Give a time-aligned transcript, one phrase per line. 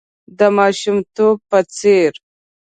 [0.37, 2.11] د ماشومتوب په څېر.